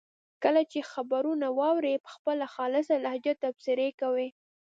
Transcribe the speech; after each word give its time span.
کله 0.43 0.61
چې 0.71 0.89
خبرونه 0.91 1.47
واوري 1.59 1.95
په 2.03 2.09
خپله 2.15 2.45
خالصه 2.55 2.95
لهجه 3.05 3.33
تبصرې 3.43 3.89
کوي. 4.01 4.29